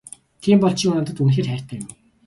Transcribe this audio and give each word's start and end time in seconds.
Тийм 0.41 0.57
бол 0.63 0.73
чи 0.79 0.85
надад 0.93 1.21
үнэхээр 1.23 1.47
хайртай 1.51 1.77
юм 1.81 1.85
уу? 1.89 1.95